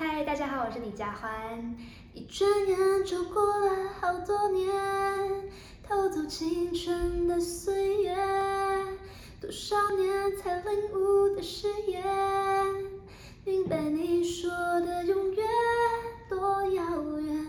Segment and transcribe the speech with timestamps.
[0.00, 1.76] 嗨，大家好，我是李佳欢。
[2.14, 4.72] 一转眼就过了好多年，
[5.82, 8.14] 偷走青春的岁月，
[9.40, 12.00] 多少年才领悟的誓言，
[13.44, 14.48] 明白你说
[14.82, 15.44] 的永远
[16.30, 17.46] 多遥远。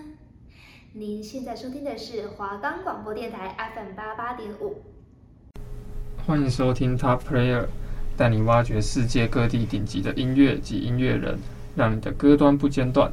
[0.91, 4.81] 您现在收听的是华冈广播电台 FM 八八点五，
[6.25, 7.68] 欢迎收听 Top Player，
[8.18, 11.38] 带你挖掘世界各地顶级的音乐及音乐人。
[11.80, 13.09] 让你的歌端不间断。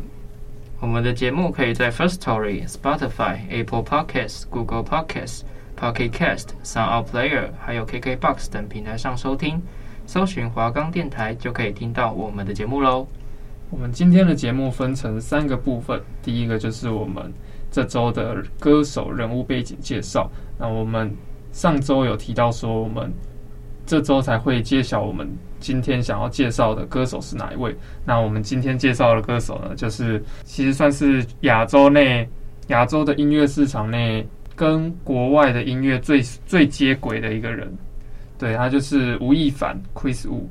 [0.81, 5.43] 我们的节目可以在 First Story、Spotify、Apple Podcasts、Google Podcasts、
[5.79, 9.63] Pocket Cast、Sound Player，还有 KKBox 等平台上收听。
[10.05, 13.07] 搜寻华冈电台就可以听到我们的节目喽。
[13.71, 17.33] 我们今天的节目分成三个部分，第一个就是我们
[17.71, 20.29] 这周的歌手人物背景介绍。
[20.59, 21.15] 那我们
[21.53, 23.13] 上周有提到说，我们
[23.87, 25.29] 这周才会揭晓我们。
[25.59, 27.75] 今天想要介绍的歌手是哪一位？
[28.05, 32.29] 那我们今天介绍的歌手呢，就是其实算是亚洲内
[32.69, 37.73] 亚洲的音乐市场内跟国外的音乐最最接轨的一个人。
[38.39, 40.43] 对，他就是吴亦凡 Chris Wu。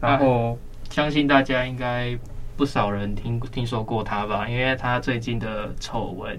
[0.00, 0.58] 然后、
[0.90, 2.18] 相信大家应该
[2.56, 6.38] 不少人听听说过他吧，因为他最近的丑闻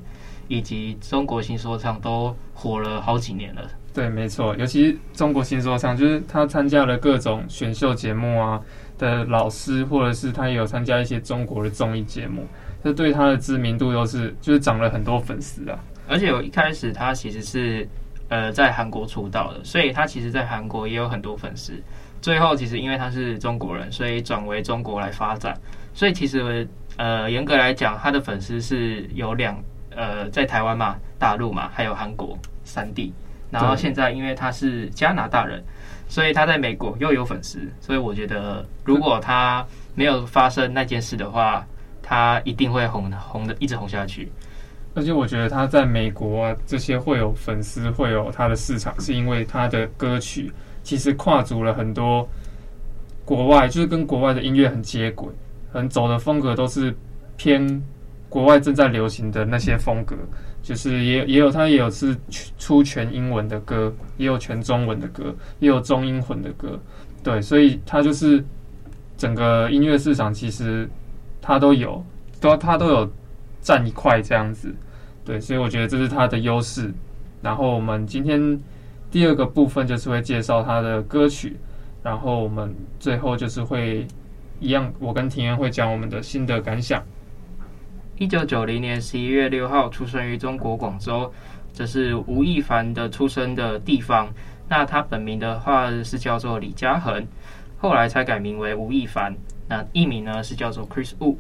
[0.49, 3.61] 以及中国新说唱都火了好几年了。
[3.93, 8.59] 对，没错，尤其中国新说唱，就是他参加了各种选秀节目啊
[8.97, 12.47] 的老师，或者是他也有参加一些中国的综艺节目，
[12.81, 15.77] 这对他的知名度都是就是涨了很多粉丝啊。
[16.07, 17.85] 而且我一开始他其实是
[18.29, 21.73] 呃在韩国出道的，所以他其实在韩国也有很多粉丝。
[22.21, 25.53] 最后其实因为他是中国人，所以转为中国来发展。
[25.93, 29.61] 所以其实呃严格来讲，他的粉丝是有两
[29.93, 33.11] 呃在台湾嘛、大陆嘛，还有韩国三地。
[33.51, 35.61] 然后现在，因为他是加拿大人，
[36.07, 41.65] 所以他在美国又有粉丝，所以我觉得如果他没有发生那件事的话，
[42.01, 44.31] 他一定会红红的，一直红下去。
[44.93, 50.51] 而且我觉得他在美国啊，这些会有粉丝，会有他的市场，是因为他的歌曲
[50.83, 52.27] 其实跨足了很多
[53.23, 55.29] 国外，就是跟国外的音乐很接轨，
[55.71, 56.93] 很走的风格都是
[57.37, 57.81] 偏
[58.27, 60.15] 国外正在流行的那些风格。
[60.63, 62.15] 就是也也有他也有是
[62.57, 66.79] 出全英文的歌，也有全中文的歌，也有中英混的歌，
[67.23, 68.43] 对，所以他就是
[69.17, 70.87] 整个音乐市场其实
[71.41, 72.03] 他都有，
[72.39, 73.11] 都他都有
[73.61, 74.73] 占一块这样子，
[75.25, 76.93] 对，所以我觉得这是他的优势。
[77.41, 78.59] 然后我们今天
[79.09, 81.57] 第二个部分就是会介绍他的歌曲，
[82.03, 84.05] 然后我们最后就是会
[84.59, 87.03] 一样，我跟庭元会讲我们的心得感想。
[88.21, 91.33] 一九九零年十一月六号出生于中国广州，
[91.73, 94.31] 这是吴亦凡的出生的地方。
[94.69, 97.25] 那他本名的话是叫做李嘉恒，
[97.79, 99.35] 后来才改名为吴亦凡。
[99.67, 101.35] 那艺名呢是叫做 Chris Wu，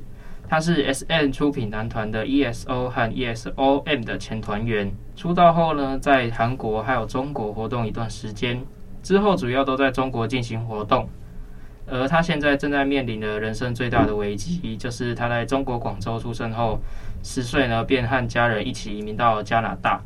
[0.49, 4.91] 他是 SM 出品男团的 EXO 和 EXO-M 的前团员。
[5.15, 8.59] 出道后呢，在韩国还有中国活动一段时间，
[9.03, 11.07] 之后主要都在中国进行活动。
[11.91, 16.79] 而他现在正在面临的人生最大的危机，就是他在中国广州出生后，
[17.21, 20.01] 十岁呢便和家人一起移民到加拿大，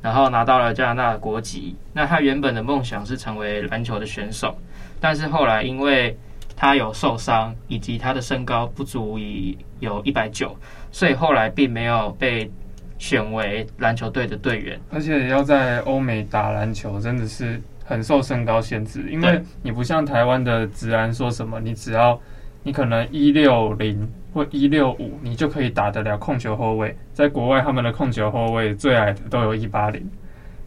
[0.00, 1.76] 然后拿到了加拿大的国籍。
[1.92, 4.56] 那他原本的梦想是成为篮球的选手，
[4.98, 6.16] 但是后来因为
[6.56, 10.56] 他有受伤，以及他的身高不足以有一百九，
[10.90, 12.50] 所以后来并没有被
[12.96, 14.80] 选为篮球队的队员。
[14.90, 17.60] 而且要在欧美打篮球，真的是。
[17.90, 22.18] 很受身高限制，因为你不像台湾的职篮说什么，你只要
[22.62, 26.96] 你可能一六零或一六五，你就可以打得了控球后卫。
[27.12, 30.08] 在国外，他们的控球后卫最矮的都有一八零，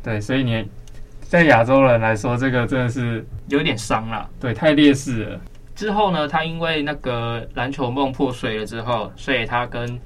[0.04, 0.68] 对，所以你
[1.22, 5.42] 在亚洲人来说，这个真的是有点伤了，对，太劣势了。
[5.74, 9.98] 之后呢，他因为那个篮球梦破碎了之后，所以他跟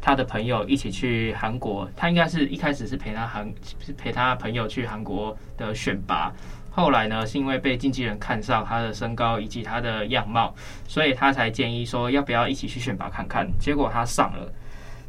[0.00, 6.32] 他的朋友一起去韩国，他应该是一开始是陪他韩是陪他朋友去韩国的选拔。
[6.74, 10.54] 后来呢，是因为被经纪人看上他的身高以及他的样貌，
[10.88, 13.46] 所以他才建议说要不要一起去选拔看看。
[13.58, 14.50] 结果他上了。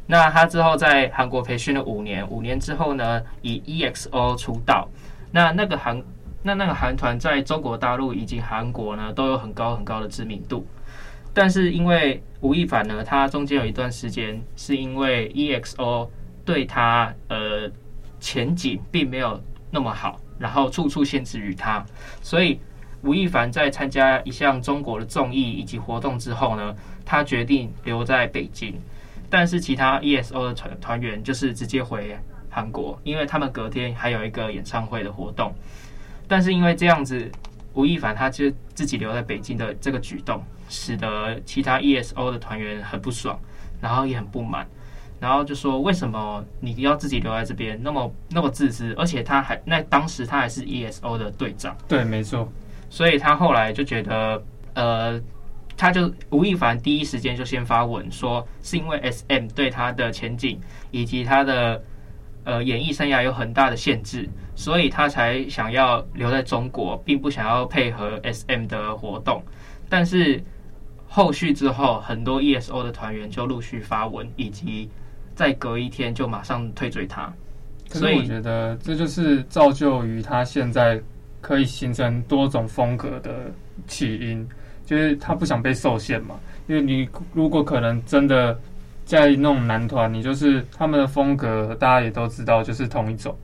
[0.06, 4.86] 那他之后在韩国培训了五年，五年之后呢，以 EXO 出道。
[5.32, 6.02] 那那个韩
[6.42, 10.66] 那那个韩团在中国大陆以及韩国呢都有很高很高的知名度。
[11.32, 16.10] 但是因为吴亦凡呢，他中间有一段时间是因为 EXO
[16.44, 17.70] 对他呃
[18.20, 20.20] 前景并没有那么好。
[20.38, 21.84] 然后处处限制于他，
[22.22, 22.58] 所以
[23.02, 28.74] 吴亦凡在参加一项中国的综艺以及活动之后呢，他决定留在北京。
[29.30, 32.16] 但是其他 EXO 的团团员就是直接回
[32.48, 35.52] 韩国，因为他们隔天还有一个演唱会的活动。
[36.28, 37.30] 但是因为这样子，
[37.72, 43.38] 吴亦凡他就自己留在北京的这个举动，使得其他 EXO 的团员很不爽，
[43.80, 44.66] 然后也很不满，
[45.24, 52.46] 然后就说为什么你要自己留在这边，那么那么自私，而且他还那当时他还是 ESO 的队长，对，没错，
[52.90, 54.42] 所以他后来就觉得，
[54.74, 55.18] 呃，
[55.78, 60.60] 他就吴亦凡第一时间就先发文说，是因为 SM 对他的前景
[60.90, 61.82] 以及他的。
[62.46, 69.42] 呃，演艺生涯有很大的限制，所以他才想要留在中国，并不想要配合 SM 的活动。
[69.88, 70.44] 但是
[71.08, 74.90] 后续之后，很多 ESO 的团员就陆续发文，以及
[75.34, 77.32] 再隔一天就马上退追他。
[77.88, 81.00] 所以我觉得这就是造就于他现在
[81.40, 83.50] 可以形成多种风格的
[83.86, 84.48] 起因，
[84.86, 86.34] 就是他不想被受限嘛。
[86.66, 88.58] 因为你如果可能真的。
[89.06, 93.36] 在那种男团，你就是他们的风格，大家也都知道，就是同一种，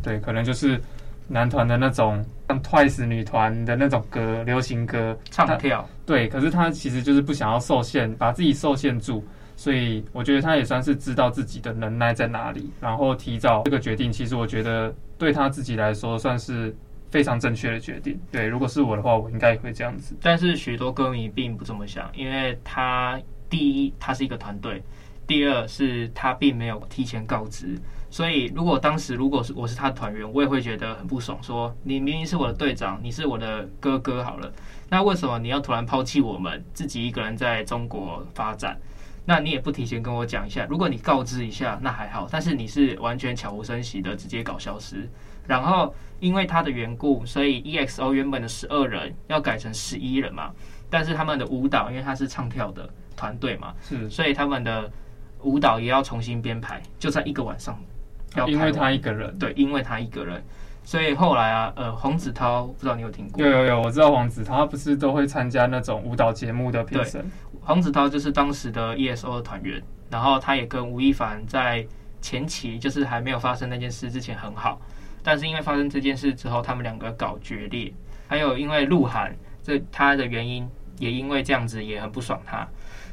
[0.00, 0.80] 对，可能就是
[1.26, 6.28] 男团的那种像 Twice 女团的那种歌，流行歌唱跳，对。
[6.28, 9.24] 可是他其实就是不想要受限，把自己受限住，
[9.58, 16.72] 所以我觉得他也算是知道自己的能耐在哪里，然后提早这个决定，其实我觉得对他自己来说算是
[17.10, 18.16] 非常正确的决定。
[18.30, 20.16] 对，如果是我的话，我应该也会这样子。
[20.22, 23.20] 但是许多歌迷并不这么想，因为他
[23.50, 24.80] 第一，他是一个团队。
[25.26, 27.76] 第二是他并没有提前告知，
[28.10, 34.50] 所以如果当时如果是我是他的团员，我也会觉得很不爽，说你明明是我的队长，你是我的哥哥好了，
[34.88, 38.78] 那为什么你要突然抛弃我们，自己一个人在中国发展？
[39.28, 45.06] 那你也不提前跟我讲一下，如果你告知一下那还好，但是你是完全悄无声息的直接搞消失，
[45.46, 50.50] 然后因为他的缘故，所以 EXO 原本的十二人要改成十一人嘛，
[50.88, 54.90] 但是他们的舞蹈因为他是唱跳的团队嘛，是，所以他们的。
[55.44, 57.78] 舞蹈也要重新编排，就在一个晚上
[58.34, 58.50] 要排。
[58.50, 60.42] 因为他一个人，对，因为他一个人，
[60.82, 63.46] 所以后来啊，呃，黄子韬不知道你有听过？
[63.46, 67.24] 有有有，我知道黄子韬，他不是都会参加那种舞蹈节目的评审。
[67.68, 69.78] 黄子韬就是当时的 E S O 的团员，
[70.08, 71.86] 然后他也跟吴亦凡在
[72.18, 74.80] 前期，就是还没有发生那件事之前很好，
[75.22, 77.92] 但是因为发生这件事之后，他们两个搞决裂，
[78.26, 80.66] 还有因为鹿晗这他的原因，
[80.98, 82.66] 也因为这样子也很不爽他。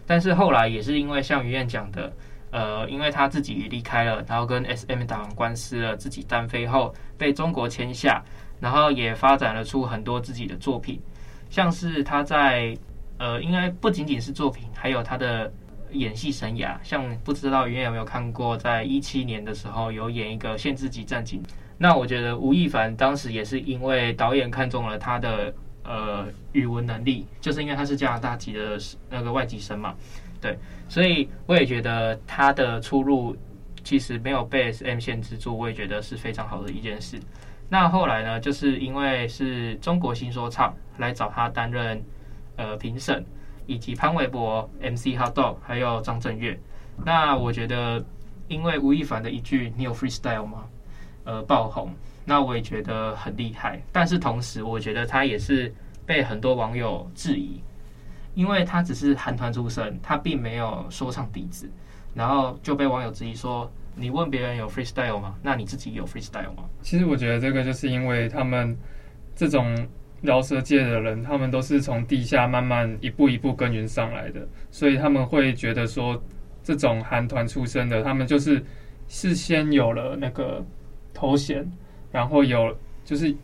[0.07, 2.13] 但是后来也是因为像于燕讲的，
[2.51, 8.23] 呃，因为他自己离开了，然后跟 SM 打完官司了，自己单飞后被中国签下，
[8.61, 11.01] 然后也发展了出很多自己的作品，
[11.49, 12.73] 像是他在
[13.17, 15.51] 呃，应该不仅仅是作品，还有他的
[15.91, 16.77] 演戏生涯。
[16.83, 21.41] 像不知道于燕有没有看过，在一七年的时候有演一个限制级战警。
[21.77, 25.53] 那我觉得吴亦凡当时也是因为导演看中了他的。
[25.87, 28.75] 呃，语文能力就是因为他是加拿大籍的
[29.07, 29.93] 那个外籍生嘛，
[30.41, 30.57] 对，
[30.89, 33.37] 所以我也觉得他的出入
[33.83, 37.19] 其实没有被 SM 限制住，我也觉得是非常好的一件事。
[37.69, 42.03] 那后来呢，就是因为是中国新说唱来找他担任
[42.57, 43.25] 呃评审，
[43.65, 46.59] 以及潘玮柏、MC HotDog 还有张震岳。
[47.03, 48.03] 那我觉得，
[48.47, 50.65] 因为吴亦凡的一句“你有 freestyle 吗”
[51.25, 51.91] 呃爆红。
[52.27, 55.71] 那我也觉得很厉害，但是同时我觉得他也是
[56.07, 57.61] 被很多网友质疑，
[58.33, 61.69] 因为他只是韩团出身，他并没有说唱底子，
[62.15, 65.35] 然后就被网友质疑说：“你问别人有 freestyle 吗？
[65.43, 68.75] 那你自己有 freestyle 吗？”其实我觉得这个就是因为他们
[69.35, 69.87] 这种
[70.21, 76.21] 饶舌界的人，他们都是从地下慢慢一步一步耕耘上来的，所以他们会觉得说，
[76.63, 78.63] 这种韩团出身的，他们就是
[79.07, 80.63] 事先有了那个
[81.13, 81.65] 头衔。
[82.11, 83.35] 然后有就是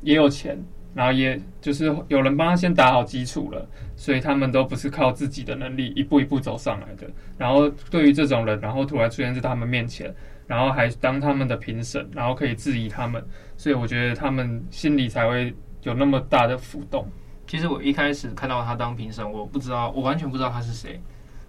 [0.00, 0.58] 也有钱，
[0.94, 7.06] 然后也就是有人帮他先打好基础了，所以他们都不是靠自己的能力一步一步走上来的。
[7.36, 10.10] 然后对于这种人，然后突然出现在他们面前，
[10.46, 13.22] 然后还当他们的评审，然后可以质疑他们，
[13.58, 15.52] 所以我觉得他们心里才会
[15.84, 17.06] 有那么大的浮动。
[17.46, 21.00] 其实我一开始看到他当评审，我不知道，我完全不知道他是谁，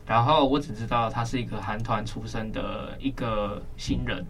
[0.06, 4.24] 然后我只知道他是一个韩团出身的一个新人。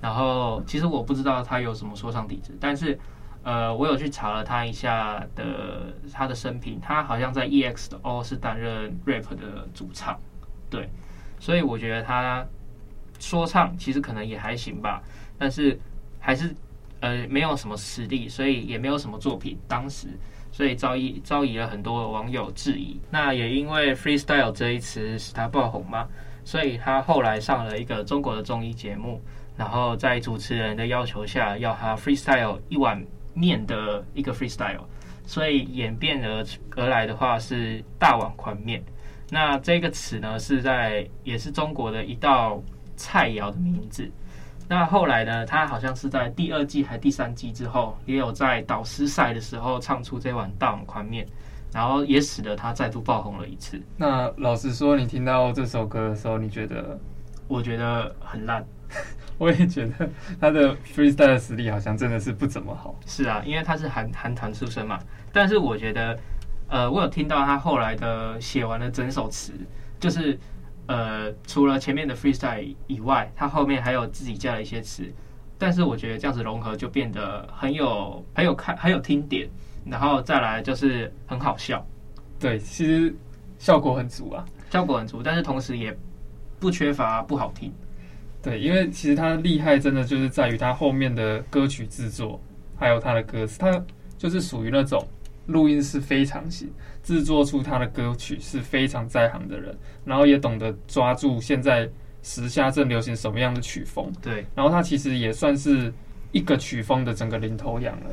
[0.00, 2.98] 然后其实我不知道他有什么说唱底子，但是，
[3.44, 10.18] 呃，我有去查了他一下的他的生平，他好像在 EXO 是担任 rap 的主唱，
[10.68, 10.88] 对，
[11.38, 12.44] 所以我觉得他
[13.20, 15.00] 说唱其实可能也还行吧，
[15.38, 15.78] 但是
[16.18, 16.52] 还是
[17.02, 20.08] 呃没有什么实力，所以也没有什么作品，当时
[20.50, 22.98] 所以遭遇遭遇了很多网友质疑。
[23.10, 26.08] 那也因为 freestyle 这一词使他爆红嘛，
[26.42, 29.20] 所以他后来上了一个中国的综艺节目。
[29.54, 33.04] 然后在主持人的要求下，要他 freestyle 一碗
[33.34, 34.80] 面的一个 freestyle，
[35.26, 36.44] 所以演变而
[36.74, 38.82] 而来的话是大碗宽面。
[39.28, 42.62] 那这个词呢是在也是中国的一道
[42.96, 44.10] 菜肴的名字。
[44.68, 51.26] 那后来呢，他好像是在第二季还第三季之后，也有在导师赛的时候唱出这碗大碗宽面，
[51.72, 53.80] 然后也使得他再度爆红了一次。
[53.96, 56.98] 那老实说，你听到这首歌的时候，你觉得？
[57.48, 58.64] 我觉得很烂。
[59.36, 60.08] 我也觉得
[60.40, 62.94] 他的 freestyle 的实力好像真的是不怎么好。
[63.06, 64.98] 是啊，因为他是韩韩团出身嘛。
[65.32, 66.18] 但是我觉得，
[66.68, 69.52] 呃，我有听到他后来的写完了整首词，
[69.98, 70.38] 就是
[70.92, 75.10] 呃，除了前面的 freestyle 以外，他后面还有自己加了一些词。
[75.56, 79.48] 但是我觉得这样子融合就变得很有很有看很有听点，
[79.86, 81.82] 然后再来就是很好笑。
[82.38, 83.14] 对，其实
[83.58, 85.96] 效果很足啊，效果很足，但是同时也
[86.60, 87.72] 不缺乏不好听。
[88.42, 92.38] 对，因为其实他厉害，真的就是在于他后面的歌曲制作，
[92.76, 93.82] 还有他的歌词，他
[94.18, 95.02] 就是属于那种
[95.46, 96.70] 录音是非常行，
[97.02, 101.88] 制作出他的歌曲是非常在行的人，然后也懂得抓住现在
[102.22, 104.12] 时下正流行什么样的曲风。
[104.22, 105.92] 对，然后他其实也算是
[106.30, 108.10] 一个曲风的整个领头羊了，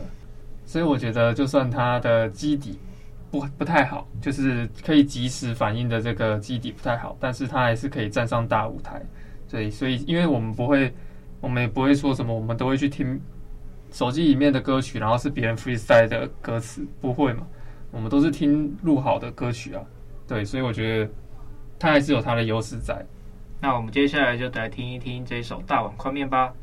[0.66, 2.80] 所以我觉得就算他的基底
[3.30, 9.02] 不不太好，就是可以及时反应的这个基底不太好，但是他还是可以站上大舞台。
[9.48, 10.94] 对，所以因为我们不会，
[11.40, 13.20] 我们也不会说什么，我们都会去听
[13.92, 17.48] 手机里面的歌曲，然后是别人 freestyle 的歌词，不会嘛？
[17.92, 19.84] 我们都是听录好的歌曲啊。
[20.28, 21.12] 对，所以我觉得
[21.80, 23.04] 它还是有它的优势在。
[23.62, 26.54] 那我们接下来就来听一听这首《大碗宽面》吧。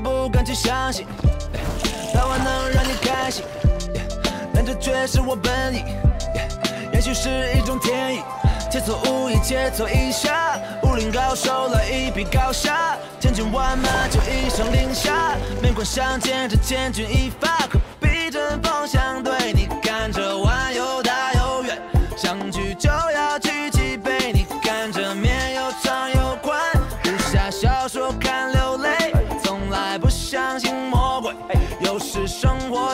[0.00, 1.06] 不敢去相信，
[2.14, 3.44] 大碗能让你开心，
[4.54, 5.84] 但这却是我本意。
[6.92, 8.22] 也许是一种天意，
[8.70, 20.79] 切磋武艺，切磋一下，武林高手来一比高下，千军万马就一声令下，面馆相见这千钧一发，可避阵风向对你看这碗又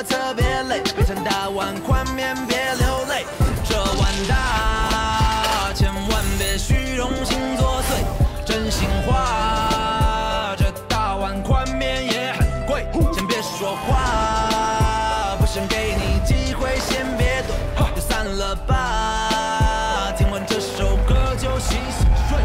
[0.03, 3.25] 特别累，别尝大碗宽面别流泪。
[3.65, 10.55] 这碗大，千万别虚荣心作祟，真心话。
[10.57, 20.13] 这大碗宽面也很贵，先别说话，不想给你机会，先别躲，就散了吧。
[20.17, 22.39] 听完这首歌就洗洗睡。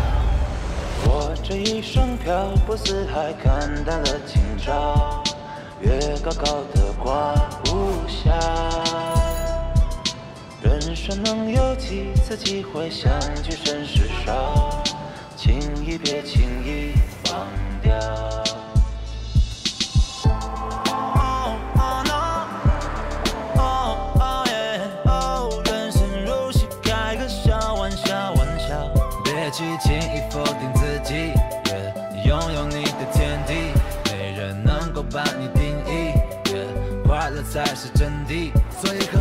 [1.03, 4.41] 我这一生漂泊四海，看淡了今。
[5.81, 7.33] 月高高的挂
[7.65, 8.29] 无暇，
[10.61, 13.11] 人生能有几次机会相
[13.41, 14.83] 聚甚是少，
[15.35, 16.93] 轻易别轻易
[17.31, 17.47] 忘
[17.81, 17.95] 掉。
[20.85, 22.21] 哦哦 no，
[23.59, 23.63] 哦
[24.19, 28.87] 哦耶，哦，人生如戏，开个小玩笑玩笑，
[29.23, 31.33] 别去轻易否定自己，
[32.27, 33.73] 拥有你的天地。
[34.11, 35.47] 没人能够把你
[37.51, 38.49] 才是真谛，
[38.81, 39.19] 所以何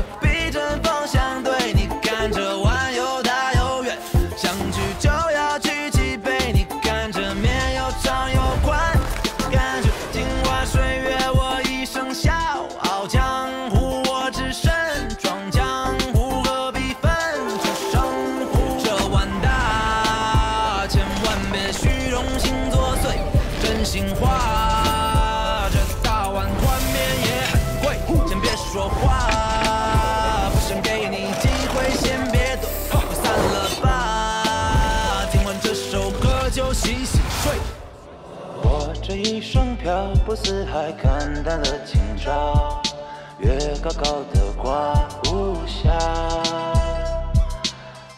[40.31, 42.81] 漂泊四海，看淡了今朝，
[43.39, 44.95] 月高高的挂
[45.25, 45.91] 无暇。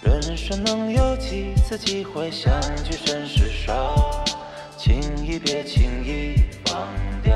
[0.02, 2.52] 人生能有几次机会相
[2.85, 4.23] 聚甚是少，
[4.76, 6.35] 轻易别轻易
[6.66, 6.87] 放
[7.23, 7.33] 掉。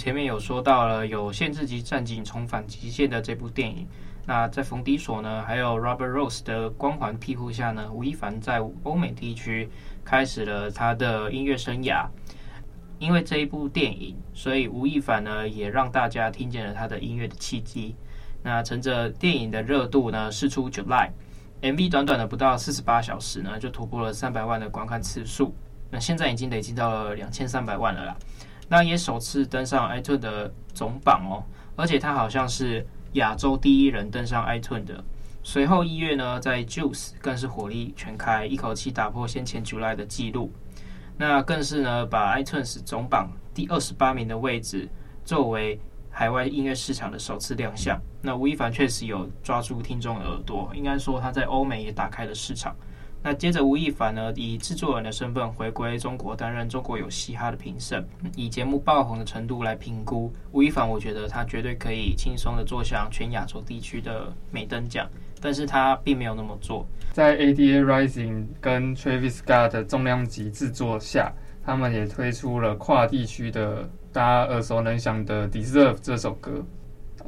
[0.00, 3.86] 前面有说到了有限制级战警重返极限的这部电影，
[4.24, 9.68] 那在冯迪索呢，还有 Robert Rose 的光环庇护下呢，吴亦凡在欧美地区
[10.02, 12.06] 开始了他的音乐生涯。
[12.98, 17.94] 因为这一部电影，所以吴亦凡呢也让大家听见了他的音乐的契机。
[18.42, 25.54] 那乘着电影的热度呢，释出 July，MV 短短的不到四十八小时呢，就突破了三百万的观看次数。
[25.90, 28.16] 那现在已经累积到了两千三百万了啦。
[28.70, 31.42] 那也首次登上 iTunes 的总榜哦，
[31.74, 35.04] 而且他好像是亚洲第一人登上 iTunes 的。
[35.42, 40.52] 随后一月呢，在 Juice 更是火力全开，一口气打破先前 July 的记录。
[41.16, 44.88] 那更是呢，把 iTunes 总榜第二十八名的位置
[45.24, 48.00] 作为海外音乐市场的首次亮相。
[48.22, 52.76] 那吴亦凡确实有抓住听众的耳朵，应该说他在欧美也打开了市场。
[53.22, 58.02] 那接着吴亦凡呢，以制作人的身份回归中国，担任中国有嘻哈的评审。
[58.34, 65.06] 以节目爆红的程度来评估，吴亦凡我觉得他绝对可以轻松的坐享全亚洲地区的美灯奖。
[65.42, 66.86] 但是他并没有那么做。
[67.12, 71.32] 在 ADA Rising 跟 Travis Scott 的重量级制作下，
[71.64, 76.62] 他们也推出了跨地区的大家耳熟能详的《Deserve》这首歌。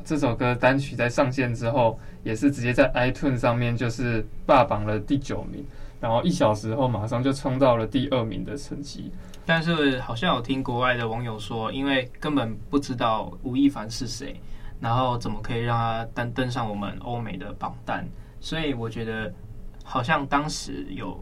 [0.05, 5.65] 这首歌单曲在上线之后，也是直接在 iTunes 上面就是霸榜了第九名，
[6.01, 9.11] 然后一小时后马上就冲到了第二名的成绩。
[9.45, 14.41] 但是好像有听国外的网友说，因为根本不知道吴亦凡是谁。
[14.81, 18.05] 然后怎么可以让他登登上我们欧美的榜单？
[18.41, 19.33] 所以我觉得
[19.85, 21.17] 好像当时有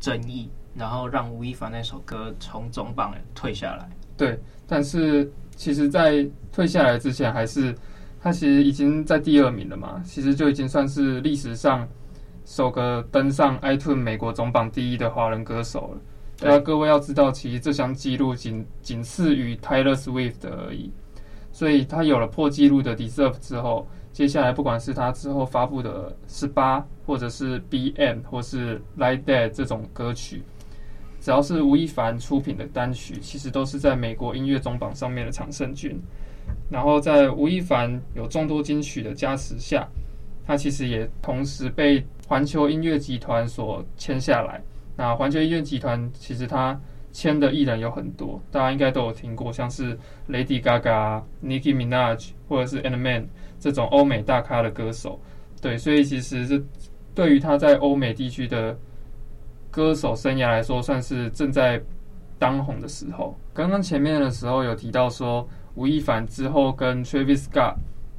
[0.00, 3.88] 争议，然后让吴亦凡那首歌从总榜退下来。
[4.16, 7.72] 对，但是其实，在退下来之前，还是
[8.26, 11.86] 他其实已经在第二名了嘛，其实就已经算是历史上
[12.44, 16.00] 首个登上 iTunes 美国总榜第一的华人歌手了。
[16.36, 20.90] 大家各位要知道，其实这项纪录仅仅次于 Taylor Swift 而已。
[21.52, 30.42] 所以他有了破纪录的 Deserve 之后，接下来不管是他之后发布的十八，或者是 BM，或是 Like That 这种歌曲，
[31.20, 36.02] 只要是吴亦凡出品的单曲，其实都是在美国音乐总榜上面的常胜军。
[36.70, 39.86] 然后在吴亦凡有众多金曲的加持下，
[40.46, 44.62] 他其实也同时被环球音乐集团所签下来。
[44.96, 46.78] 那环球音乐集团其实他。
[47.12, 53.24] 签的艺人有很多，大家应该都有听过，像是 Lady Gaga、Nicki Minaj 或者是 Eminem
[53.58, 55.18] 这种欧美大咖的歌手。
[55.62, 56.62] 对，所以其实这
[57.14, 58.78] 对于他在欧美地区的
[59.70, 61.80] 歌手生涯来说，算是正在
[62.38, 63.34] 当红的时候。
[63.54, 67.76] 刚刚前面的时候有提到说，吴亦凡之后跟 Travis Scott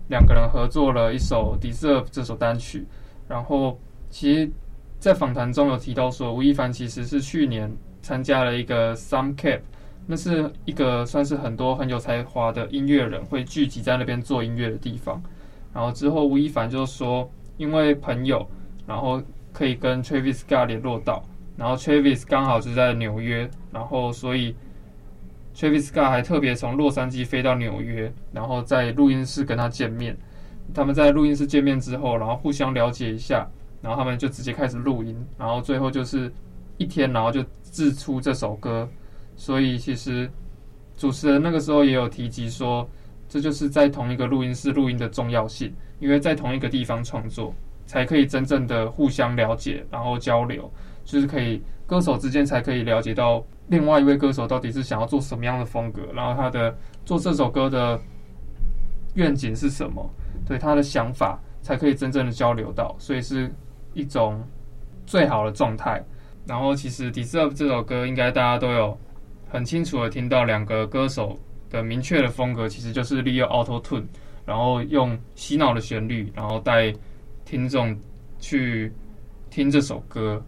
[0.08, 2.88] 两个人合作了一首《Deserve》这首单曲，
[3.28, 3.78] 然后
[4.10, 4.52] 其实，
[4.98, 7.70] 在访谈中有提到说，吴亦凡其实是去年。
[8.00, 9.60] 参加了一个 Some Cap，
[10.06, 15.22] 那是一个算是很多很有才华的音乐人会聚集在那边做音乐的地方。
[15.74, 18.48] 然后之后吴亦凡就说，因为朋友，
[18.86, 21.22] 然后可以跟 Travis Scott 联络到，
[21.58, 24.56] 然后 Travis 刚好是在纽约，然后所以
[25.58, 30.16] Travis Scott 还特别从洛杉矶飞到纽约，然后在录音室跟他见面。
[30.74, 33.50] 他们在录音室见面之后，然后互相了解一下，
[33.82, 36.32] 然后他们就直接开始录音，然后最后就是
[36.78, 37.44] 一天，然后就。
[37.70, 38.90] 制出这首歌，
[39.36, 40.28] 所以其实
[40.96, 42.90] 主持人那个时候也有提及说，
[43.30, 47.54] 这就是在同一个录音室录音的重要性，因为在同一个地方创作，
[47.86, 50.72] 才可以真正的互相了解，然后交流，
[51.04, 56.76] 就是可以歌手之间才可以了解到另外一位歌手到底是想要做什么样的风格，然后他的
[57.06, 58.00] 做这首歌的
[59.16, 60.10] 愿景是什么，
[60.46, 63.54] 对他的想法才可以真正的交流到，所以是
[63.94, 64.42] 一种
[65.06, 66.02] 最好的状态。
[66.46, 68.98] 然后，其实《Deserve》这首歌应该大家都有
[69.50, 71.38] 很清楚的听到两个歌手
[71.70, 74.06] 的明确的风格，其实就是利用 Auto Tune，
[74.46, 76.94] 然后用洗脑的旋律，然后带
[77.44, 77.94] 听众
[78.40, 78.94] 去
[79.50, 80.42] 听这首歌。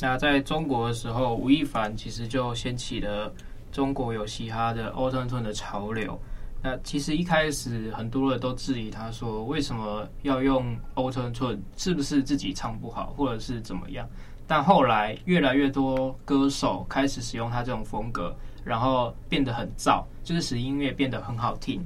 [0.00, 3.32] 那在中国的时候，吴亦凡其实就掀起了
[3.72, 6.18] 中国有嘻哈的 Auto Tune 的潮流。
[6.62, 11.58] 那其实一开始很多人都质疑他说，为什么要用 Auto Tune？
[11.76, 14.08] 是不是自己唱不好，或者是怎么样？
[14.46, 18.34] 但后来越来越多歌手开始使用他这种风格，
[18.64, 21.84] 然后变得很燥，就是使音乐变得很好听。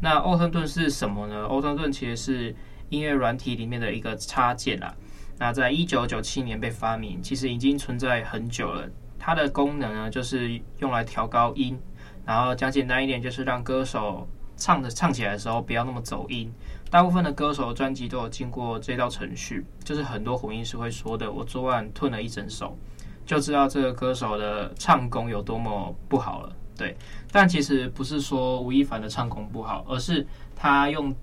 [0.00, 2.54] 那 Auto Tune 是什么呢？Auto Tune 其实是
[2.88, 4.94] 音乐软体里面的一个插件啦。
[5.40, 8.86] 那在一九九七年被发明，其实已经存在很久了。
[9.18, 11.80] 它的功能呢，就是用来调高音。
[12.26, 16.52] 然后讲简单一点，就是让歌手唱的唱起来的时候不要那么走音。
[16.90, 22.76] 大部分的歌手专辑都有经过这道程序，就是很多混音师会说的：“我昨晚吞了一整首，
[23.24, 26.94] 就知道这个歌手的唱功有多么不好了。”对，
[27.32, 31.14] 但其实不是说吴亦凡的唱功不好，而是他用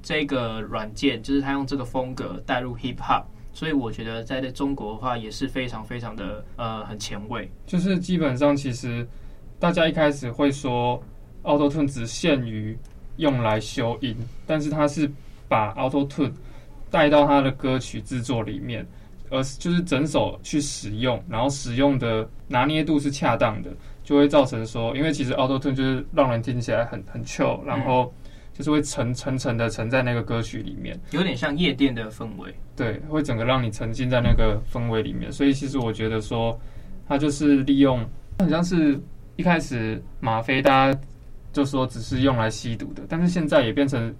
[0.00, 7.50] 这个软件，就是他用这个风格带入 hip hop，所以我觉得在中国的话也是非常非常的呃很前卫。
[7.64, 9.08] 就是基本上其实。
[9.56, 11.02] 大家一开始会说
[11.42, 12.76] ，Auto Tune 只限于
[13.16, 14.14] 用来修音，
[14.44, 15.10] 但是它是
[15.48, 16.32] 把 Auto Tune
[16.90, 18.86] 带到他的歌曲制作里面，
[19.30, 23.70] 而就是整首去使用，然后使用的拿捏度是恰当的，
[24.02, 28.12] 就会造成说，因为其实 Auto Tune 就是让人听起来很很 chill，然后
[28.54, 36.58] 就是会沉沉沉的沉在那个歌曲里面，有点像夜店的氛围，对，会整个让你沉浸在那个氛围里面，所以其实我觉得说，
[37.06, 38.02] 它就是利用，
[38.38, 38.98] 很像是。
[39.36, 41.00] 一开始吗啡大家
[41.52, 44.14] 就说只是用来吸毒的，但是现在也变成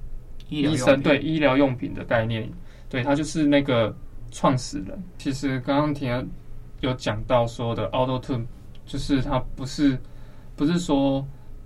[0.49, 2.51] 医生对医疗用品的概念，
[2.89, 3.95] 对，他就是那个
[4.33, 5.01] 创始人。
[5.17, 6.27] 其实刚刚田
[6.81, 8.45] 有讲到说的 Auto Tune，
[8.85, 9.97] 就是它不是
[10.57, 11.25] 不是说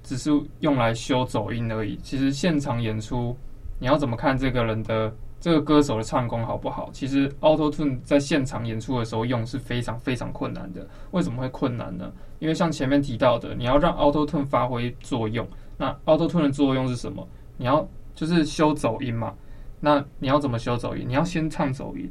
[0.08, 1.98] 只是用来修走音而已。
[2.02, 3.36] 其实现场演出
[3.78, 6.88] 你要怎么看这个人的这个歌手的唱功好不好？
[6.94, 10.88] 其实 Auto Tune 在现场演出的时候用是非常非常困难的。
[11.10, 12.10] 为什么会困难呢？
[12.38, 17.28] 因为像前面提到的，你要让 Auto Tune 发挥作用，那 Auto Tune 的作用是什么？
[17.58, 19.34] 你要就是修走音嘛。
[19.78, 21.04] 那你要怎么修走音？
[21.06, 22.10] 你要先唱走音，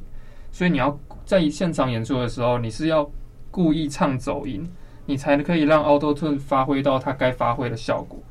[0.52, 3.10] 所以你要在现场演出的时候，你是要
[3.52, 4.66] 故意唱走音，
[5.08, 8.22] 你才可以让 Auto Tune 发挥到它该发挥的效果。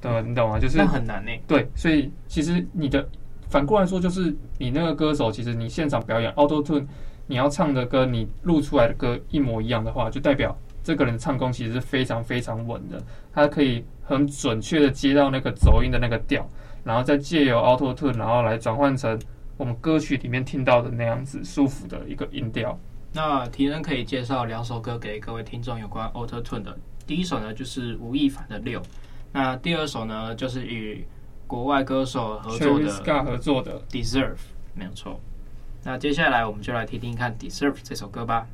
[0.00, 0.20] 对吧？
[0.20, 0.60] 你懂吗？
[0.60, 1.32] 就是那很难呢。
[1.46, 3.04] 对，所以其实你的
[3.48, 6.86] 反过来说，就是你那个歌手，其实你现场表演 Auto Tune，
[7.26, 10.56] 你要唱的歌，你录出来的歌一模一样的话，就代表。
[10.84, 13.02] 这个人唱功其实是非常非常稳的，
[13.32, 16.48] 他可以很准确的接到那个走音的那个调，
[16.84, 19.18] 然后再借由 Auto Tune，然后来转换成
[19.56, 22.78] 我们歌曲里面听到的那样子舒服的一个音调。
[23.12, 28.80] 那提恩可以介绍两首歌给各位听众有关 Auto Tune 的，第一首呢就是吴亦凡的《六》，
[29.32, 31.06] 那第二首呢就是与
[31.46, 34.34] 国外歌手合作的合作的《Deserve》，
[34.74, 35.18] 没有错。
[35.82, 38.46] 那接下来我们就来听听看《Deserve》这首歌吧。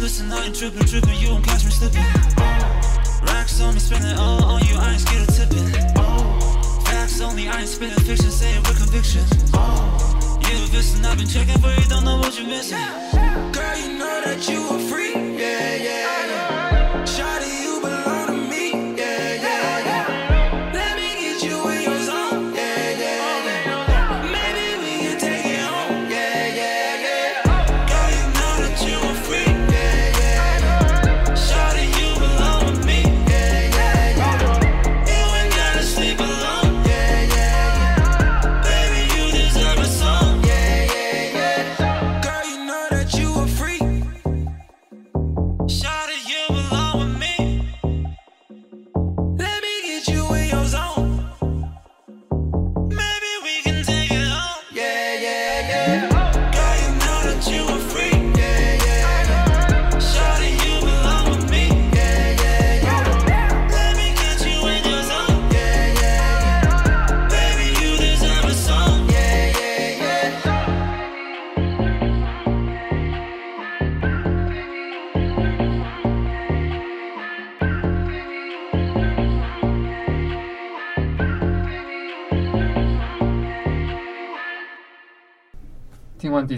[0.00, 1.14] listen, I ain't trippin', trippin'.
[1.18, 2.02] you don't catch me slippin'.
[3.22, 5.68] Racks on me, spending all on you, I ain't scared of tipping.
[6.84, 9.24] Facts only, I ain't spinning fiction, saying with conviction.
[9.52, 10.38] Oh.
[10.40, 12.78] You a vision, I've been checkin' for you don't know what you're missin'.
[13.52, 16.09] Girl, you know that you a freak, yeah, yeah.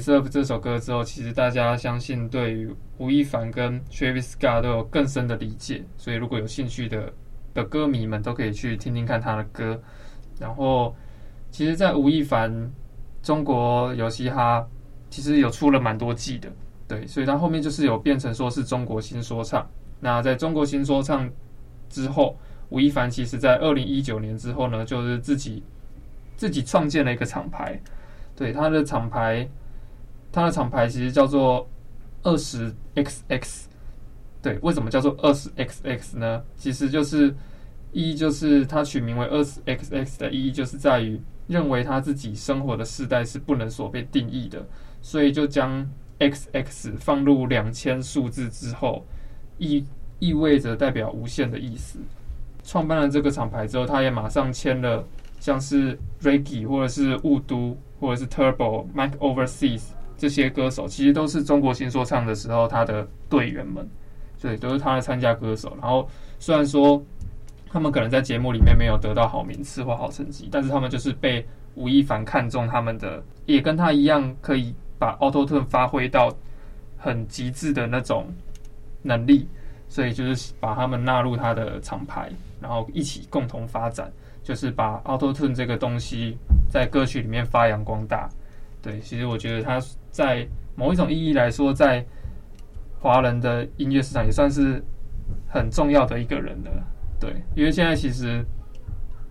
[0.28, 7.12] 《》这首歌之后，其实大家相信对于吴亦凡跟 Travis Scott 都有更深的理解，所以如果有兴趣的
[7.54, 9.80] 的歌迷们都可以去听听看他的歌。
[10.38, 10.94] 然后，
[11.50, 12.50] 其实，在吴亦凡
[13.22, 14.66] 中国有嘻哈，
[15.10, 16.50] 其实有出了蛮多季的，
[16.88, 19.66] 对，所以他后面就是有变成说是中国新说唱。
[20.00, 21.30] 那在中国新说唱
[21.88, 22.36] 之后，
[22.70, 25.62] 吴亦凡其实在二零一九年之后呢，就是自己
[26.36, 27.80] 自己创建了一个厂牌，
[28.34, 29.48] 对，他的厂牌。
[30.32, 31.68] 它的厂牌其实叫做
[32.22, 33.64] 二十 XX，
[34.40, 36.42] 对，为什么叫做二十 XX 呢？
[36.56, 37.34] 其实就是
[37.92, 44.66] 一就是它取名为二十 XX 的意义，就是在于认为他自己生活的世代是不能所被定义的，
[45.02, 45.86] 所以就将
[46.18, 49.04] XX 放入两千数字之后，
[49.58, 49.84] 意
[50.18, 51.98] 意味着代表无限的意思。
[52.64, 55.04] 创办了这个厂牌之后，他也马上签了
[55.40, 59.82] 像是 Ricky 或者是雾都或者是 Turbo Mike Overseas。
[60.16, 63.88] 这些歌手其实都是中国新说唱的时候他的队员们，
[64.40, 65.76] 对，都是他的参加歌手。
[65.80, 67.02] 然后虽然说
[67.70, 76.34] 他们可能在节目里面没有得到好名次或好成绩，但是他们就是被吴亦凡看中，他们的也跟他一样可以把 Auto Tune 发挥到
[76.98, 78.26] 很极致的那种
[79.02, 79.48] 能力，
[79.88, 86.36] 所以就是把他们纳入他的厂牌，然后一起共同发展，就是把 Auto Tune 这个东西
[86.68, 88.28] 在歌曲里面发扬光大。
[88.82, 92.04] 对，其实我觉得他在某一种意义来说，在
[92.98, 94.82] 华人的音乐市场也算是
[95.48, 96.70] 很重要的一个人了。
[97.20, 98.44] 对，因为现在其实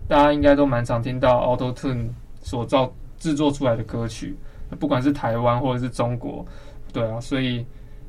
[0.08, 2.08] 大家应该都蛮常听到 Auto Tune
[2.40, 4.34] 所造制作出来的歌曲，
[4.80, 6.46] 不管是台湾或者是中国，
[6.90, 7.66] 对啊，所以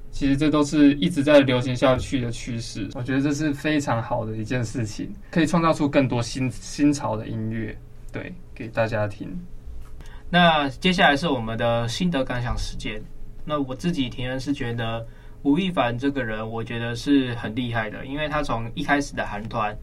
[0.10, 2.90] 其实这都是一直在流行下去的趋势。
[2.94, 7.78] 我觉得这是非常好的一件事情，可以创造出更多新新潮的音乐，
[8.12, 9.38] 对，给大家听。
[10.34, 13.00] 那接下来是我们的心得感想时间。
[13.46, 15.06] 那我自己听人是觉得
[15.44, 19.78] 吴亦凡这个人，我觉得是很厉害的，因为他从一开始的韩团，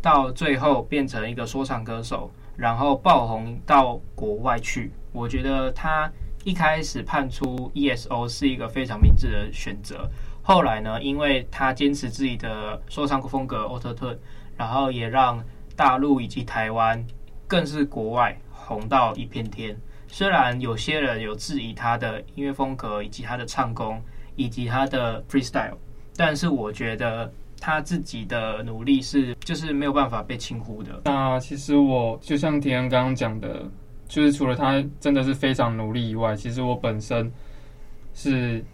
[0.00, 4.92] 到最后变成一个说唱歌手，然后爆红到国外去。
[5.10, 6.08] 我觉得他
[6.44, 10.08] 一开始判出 ESO 是一个非常明智的选择。
[10.40, 14.18] 后来呢，因为他坚持自己的说唱风格 Auto Tune，
[14.56, 15.42] 然后也让
[15.74, 17.04] 大陆以及台湾，
[17.48, 19.76] 更是国外红到一片天。
[20.08, 24.00] 虽然有些人有质疑他的音乐风格，以及他的唱功，
[24.36, 25.76] 以及他的 freestyle，
[26.16, 31.02] 但是我觉得他自己的努力是就是没有办法被轻忽的。
[31.04, 33.62] 那其实我就像田恩刚刚讲的，
[34.08, 37.30] 就是除了他真的是非常努力以外，其实我本身
[38.14, 38.64] 是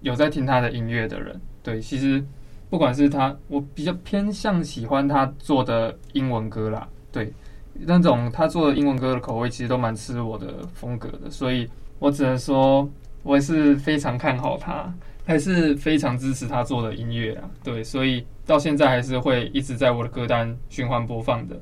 [0.00, 1.40] 有在听他的音乐的人。
[1.62, 2.24] 对，其实
[2.70, 6.88] 不管是他，我比较偏向喜欢他做的英文歌啦。
[7.12, 7.32] 对。
[7.80, 12.88] 那种他做的英文歌的口味，其实都蛮吃我的风格的，所以我只能说，
[13.22, 14.92] 我也是非常看好他，
[15.24, 17.50] 还是非常支持他做的音乐啊。
[17.62, 21.60] 对，所以到现在还是会一直在我的歌单循环播放的。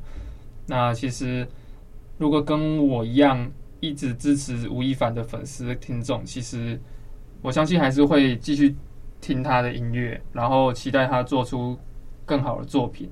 [0.66, 1.46] 那其实
[2.18, 3.50] 如果跟我一样
[3.80, 6.78] 一直支持吴亦凡的粉丝听众，其实
[7.42, 8.76] 我相信还是会继续
[9.20, 11.78] 听他的音乐，然后期待他做出
[12.24, 13.10] 更好的作品。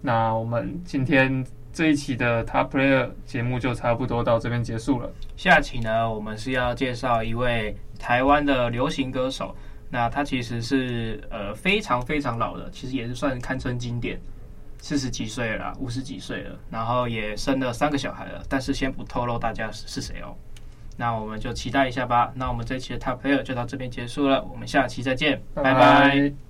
[0.00, 1.44] 那我们今天。
[1.76, 5.12] 这一期的 Top Player 节目就差不多到这边结束了。
[5.36, 9.54] 下期呢，我们是要介绍一位台湾的流行歌手。
[9.90, 14.18] 那他其实是呃非常非常老的，其实也是算堪称经典，
[14.78, 18.42] 四十几岁了，五十几岁了，然后也生了三个小孩了。
[18.48, 20.34] 但是先不透露大家是谁哦。
[20.96, 22.32] 那我们就期待一下吧。
[22.34, 25.74] 那我们这期的 Top Player 就到这边结束了，我们下期再见，拜拜。
[25.74, 25.80] 拜
[26.30, 26.45] 拜。